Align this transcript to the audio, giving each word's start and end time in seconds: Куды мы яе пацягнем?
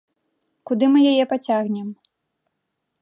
Куды 0.69 0.85
мы 0.95 0.99
яе 1.11 1.25
пацягнем? 1.33 1.87